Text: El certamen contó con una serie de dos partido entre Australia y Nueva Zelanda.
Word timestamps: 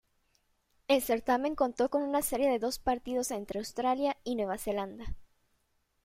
El 0.87 1.03
certamen 1.03 1.53
contó 1.53 1.91
con 1.91 2.01
una 2.01 2.23
serie 2.23 2.49
de 2.49 2.57
dos 2.57 2.79
partido 2.79 3.21
entre 3.29 3.59
Australia 3.59 4.17
y 4.23 4.33
Nueva 4.33 4.57
Zelanda. 4.57 5.15